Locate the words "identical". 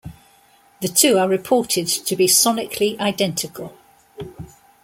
2.99-3.77